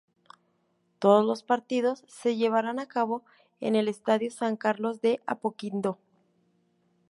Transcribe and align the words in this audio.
Todos 0.97 1.23
los 1.23 1.43
partidos 1.43 2.03
se 2.07 2.35
llevaron 2.35 2.79
a 2.79 2.87
cabo 2.87 3.23
en 3.59 3.75
el 3.75 3.87
Estadio 3.87 4.31
San 4.31 4.57
Carlos 4.57 4.99
de 4.99 5.19
Apoquindo. 5.27 5.99